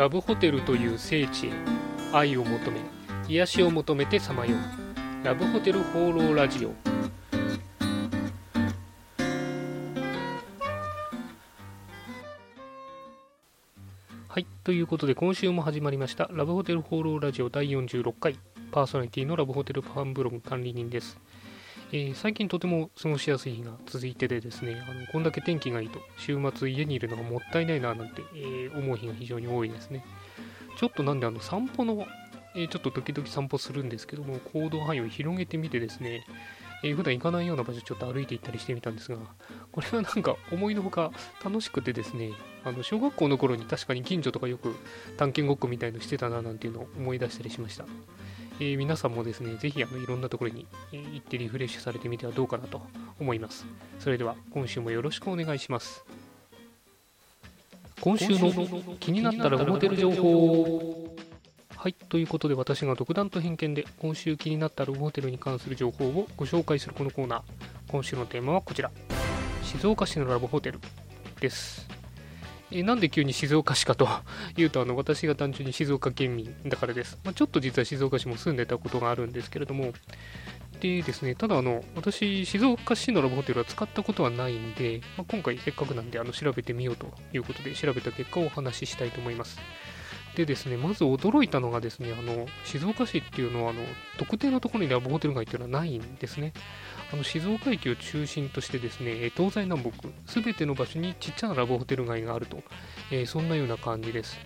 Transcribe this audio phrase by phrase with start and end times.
[0.00, 1.50] ラブホテルという聖地へ
[2.10, 2.80] 愛を求め
[3.28, 5.26] 癒しを求めてさまよう。
[5.26, 6.72] ラブホテル放浪ラジオ。
[14.26, 18.38] はいということで今週も始まりましたラブホテル放浪ラジオ第46回。
[18.72, 21.18] パーソナリティのラブホテルファンブログ管理人です。
[21.92, 30.04] えー、最近とても過ごしやすい日が続いててですね、あのこんだけ天気がいいと、週末家にいるのがもったいないななんて、えー、思う日が非常に多いですね。
[30.78, 32.06] ちょっとなんであの散歩の、
[32.54, 36.24] えー、ちょっと時々散歩するんですけども、行動範囲を広げてみてですね、
[36.82, 39.18] えー、普段行かないような場所ちょっと歩いて行ったりしてみたんですが、
[39.72, 41.12] これはなんか思いのほか
[41.44, 42.30] 楽しくてですね、
[42.64, 44.74] あの小学校の頃に確かに近所とかよく
[45.16, 47.84] 探検ごっこみたいのしてたななんていうのを思い出したりしました。
[48.60, 52.82] えー、皆さんもですね、ぜひあのいろんなところに、行ってリフレッシュされてみてはどうかなと
[53.18, 53.66] 思います。
[53.98, 56.04] それでは今週もよろしくお願いします。
[58.00, 60.89] 今週の気になったらホテル情報
[61.80, 67.42] はい、ということで私が独断と偏見で今週気になったラブホテルに関する情報をご紹介するこのコーナー。
[67.88, 68.90] 今週のテーマはこちら。
[69.62, 70.78] 静岡市のラブホテル
[71.40, 71.88] です。
[72.70, 74.06] えなんで急に静岡市かと
[74.58, 79.94] いうとあの私が単純に静岡県民だからです、まあ、ちょっと実は静岡市も住んでたことがあるんですけれども
[80.80, 89.58] でですねただあの私静岡市のラブホテルは使ったことはないんで、まあ、今回せっかくなんであの調べてみようということで調べた結果をお話ししたいと思います
[90.36, 93.82] でですね、まず驚いたのがですね、あの静岡市っていうのはあの
[94.16, 96.52] 特定のところにラブホテル街っていうのはないんですね。
[97.12, 102.62] あの静岡駅を中心としてですね、東西南北、すべての場所にちっちゃなラブホテル街があると、
[103.10, 104.38] えー、そんなような感じです。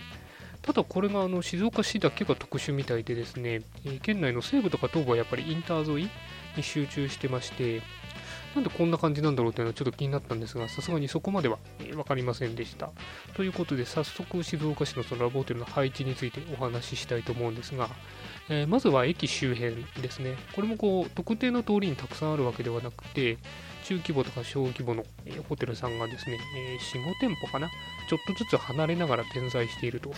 [0.63, 6.09] ただこれがあの静岡市だけが特殊みたいでですね、え、県内の西部とか東部はやっぱりインター沿い
[6.57, 7.83] に集中してまして、
[8.55, 12.89] なんでこんな感じなんだろうというのはちょっと気になったんですが、さすがにそこまでは分かりませんでした。
[13.33, 17.89] ということで、早速静岡市のそのラボホテルの配置についてお話ししたいと思うんですが、
[18.47, 20.37] えー、まずは駅周辺ですね。
[20.55, 23.37] これもこう、特定の通りにたくさんあるわけではなくて、
[23.83, 27.69] 中規模とか小規模の、え、ホテルさんがですね、えー、4、5店舗かな、
[28.09, 30.13] ちょっとずつ離れながら点在していると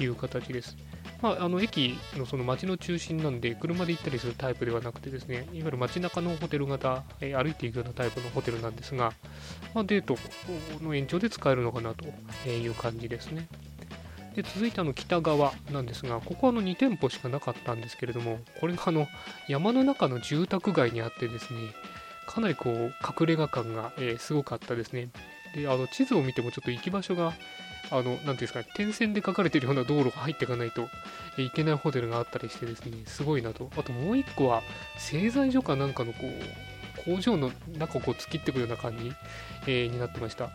[0.00, 0.76] いう形です。
[1.22, 9.12] まあ、あの駅のその街の中心なんで、車で行ったりするタイプではなくてですね、いわゆる街中のホテル型、えー、歩いていくようなタイプのホテルなんですが、
[9.74, 10.16] まあ、デート
[10.82, 12.04] の延長で使えるのかなと
[12.48, 13.48] いう感じですね。
[14.34, 19.08] で続いてあの北側なんですが、ここはの2店舗しかなかったんですけれども、これがあの
[19.48, 21.58] 山の中の住宅街にあってですね、
[22.26, 25.08] かなりこう隠れ家感が、え、すごかったですね。
[25.56, 27.34] で、あの地図を見てもちょっと行き場所が
[27.90, 30.88] あの、なんていうんですかね、点線で書かれてるような道路が入っていかないと
[31.38, 33.70] いけないホテルがあったりしてですね、すごいなと。
[33.76, 34.62] あともう一個は、
[34.98, 39.12] 製材所かなんかのこう、工場の中をこう突きってくるような感じ、
[39.66, 40.50] えー、になってました。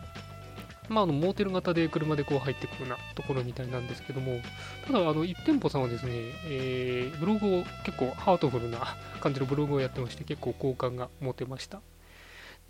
[0.88, 4.40] まあ、あのモーテル型で車でこう入ってくるようなところみたいなんですけども、
[4.86, 6.12] ただ、あの1店舗さんはですね、
[6.46, 11.80] えー、ブログを結構ハートフルな感じのブログをやってまして、結構好感が持てました。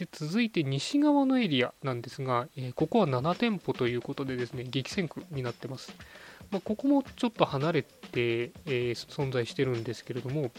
[0.02, 5.94] で続いて西側のエリアなんですが、えー、ここは7店舗ということでですね、激戦区になってます。
[6.50, 10.50] まあ、ここもちょっと離れて、えー、存在してるんですけれども、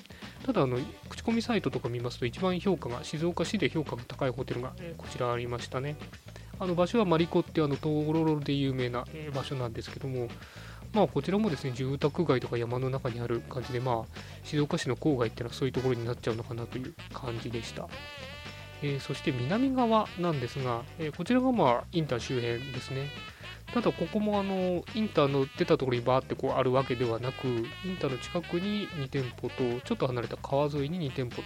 [0.45, 5.97] ただあの、口コミサイトとか見ますと、一番評価が、静岡市で評価が高いホテルが、こちらありましたね。
[6.59, 10.29] あの場所はマリコってあのトロロで有名な、え場所なんですけども、
[10.93, 17.89] まあ、こちらもですね住宅街とか山の中にある感じで、まあ、静岡市の郊外っていうのはそういうところになっちゃうのかなという感じでした。
[18.83, 23.09] えー、そして南側なんですが、えー、こちらがまあインター周辺ですね。
[23.73, 27.49] ただここもあのインターの出たところにバーってこうあるわけではなく、イ
[27.89, 31.41] ンターの近くに2店舗と、ちょっと離れた川沿いに2店舗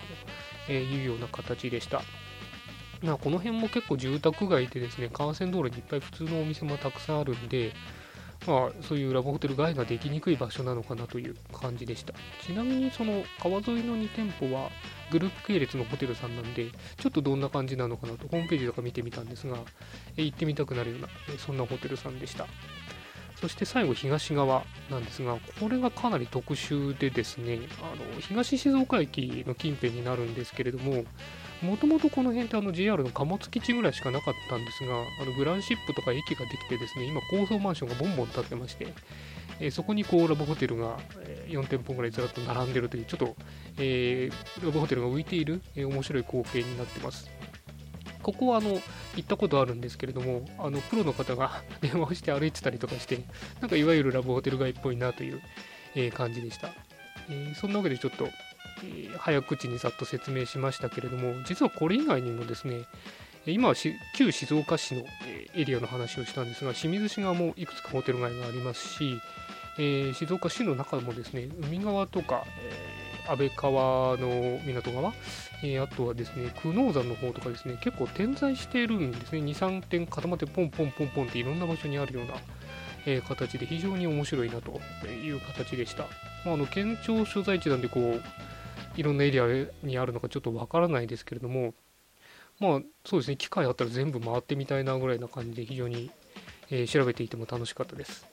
[0.65, 2.01] というような形でした。
[3.01, 7.71] まあ、この辺も結構住宅街でですね、幹線道路にいっぱい普通のお店もたくさんあるんで、
[8.47, 12.13] まあ、そういうラブホテル街ができにくい場所なのかなという感じでした。
[12.41, 14.69] ちなみにその川沿いの2店舗は
[15.11, 19.57] グループ系列のホテルさんなんで、ちょっとどんな感じなのかなとホームページとか見てみたんですが、
[20.15, 22.47] 行ってみたくなるような、そんなホテルさんでした。
[23.39, 31.03] そして最後東側なんですが、これがかなり特殊でですね、あの東静岡駅の近辺になるんですけれども、
[31.61, 38.87] もともとこの辺ってあの JR の貨物基地ぐらいしかなかったんですが、あのグランシップとか駅ができてですね、今高層マンションがボンボン建ってまして、
[39.59, 40.97] えー、そこにこうラブホテルが
[41.47, 43.35] 4店舗ぐらいずらっと並んでるという、ちょっと、
[43.77, 47.29] えー、ラブホテルが浮いている、えー、面白い光景になってます。
[48.27, 48.81] ここはあの行
[49.21, 53.19] ったことあるんですけれども、あのプロの方が 電話をして歩いてたりとかして、
[53.61, 55.41] なんかいわゆるラブホテル街っぽいなという、
[55.95, 56.71] えー、感じでした。
[57.29, 58.25] えー、そんなわけでちょっと、
[58.83, 62.83] えー、早口にさっと説明しましたけれども、実はこれ以外にもですね、
[63.45, 63.75] 今は
[64.13, 65.05] 旧静岡市の
[65.55, 69.21] エリアの話をしたんですが清水市側もいくつかホテル街がありますし、
[69.79, 72.43] えー、静岡市の中もですね海側とか、
[73.29, 75.13] 安倍川の港側、
[75.63, 79.39] えー、あとはですね久能山の方とかですね結構点在しているんですね。
[79.39, 82.33] 23点固まってポンポンポンポンっていろんな場所にあるような、
[83.05, 86.03] え形で非常に面白いなという形でした、
[86.45, 88.21] まあ、あの県庁所在地なんでこう
[88.97, 89.45] いろんなエリア
[89.83, 91.73] にあるのかちょっとわからないですけれども
[92.59, 96.11] まあそうですね機会あったら全部回ってみたいなぐらいな感じで非常に、
[96.69, 98.25] えー、調べていても楽しかったです。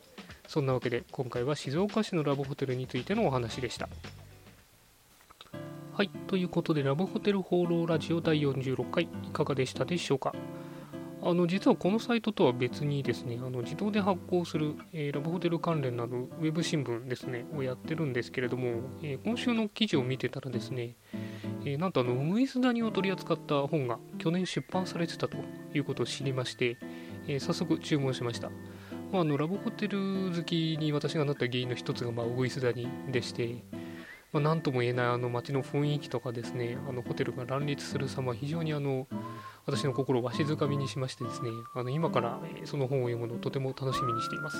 [0.47, 3.89] そんなわけで今回は静岡市のラブホテルについてのお話でした。
[5.97, 10.35] はいということでラブホテル放浪ラジオ第46回いかがでしたでしょうか？
[11.23, 20.97] あの実はこのサイトとは別にですねあの自動で発行する、えー、ラブホテル関連などウェブ新聞ですねをやってるんですけれども、えー、今週の記事を見てたらですね、
[21.65, 25.37] えー、なんとあのウグイスダニを取り扱った本が去年出版されてたと
[25.75, 26.77] いうことを知りまして、
[27.29, 28.51] え早速注文しました、
[29.13, 33.63] まあ、あのラブホテル好きに私がなった原因の一つが、まあ、ウグイスダニでして
[34.35, 39.07] まあ、何とも言えないあの街の雰囲気とかですねあのホテルが乱立する様非常にあの
[39.65, 44.59] 私の心をわしづかみにしましてですねあの今から、その本を読むのをとても楽しみにしています、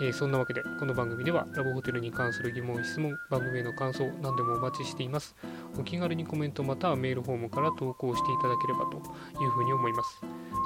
[0.00, 5.34] えー、そんなわけでこの番組ではラブホテルに関する疑問質問番組への感想何でもお待ちしています。
[5.76, 8.98] お気軽にコメントまたはメールフォームから投稿していただければと
[9.42, 10.20] いうふうに思います。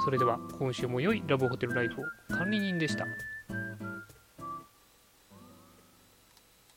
[0.05, 3.38] それでは今週も良いラブホテルライフを管理人でした。